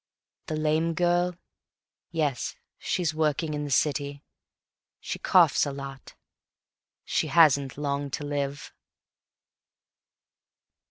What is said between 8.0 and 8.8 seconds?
to live.